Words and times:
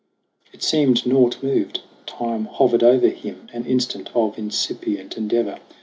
It 0.51 0.63
seemed 0.63 1.05
naught 1.05 1.37
moved. 1.43 1.81
Time 2.07 2.45
hovered 2.45 2.81
over 2.81 3.09
him, 3.09 3.45
An 3.53 3.67
instant 3.67 4.09
of 4.15 4.35
incipient 4.35 5.15
endeavor. 5.15 5.59